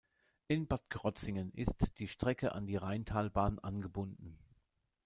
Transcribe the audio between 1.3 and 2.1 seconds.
ist die